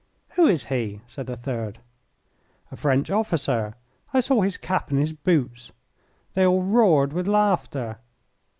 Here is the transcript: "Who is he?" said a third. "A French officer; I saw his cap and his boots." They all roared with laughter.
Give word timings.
"Who 0.29 0.47
is 0.47 0.65
he?" 0.65 1.01
said 1.05 1.29
a 1.29 1.35
third. 1.37 1.77
"A 2.71 2.75
French 2.75 3.11
officer; 3.11 3.75
I 4.11 4.19
saw 4.19 4.41
his 4.41 4.57
cap 4.57 4.89
and 4.89 4.97
his 4.99 5.13
boots." 5.13 5.71
They 6.33 6.43
all 6.43 6.63
roared 6.63 7.13
with 7.13 7.27
laughter. 7.27 7.99